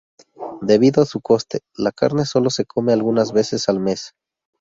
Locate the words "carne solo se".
1.91-2.65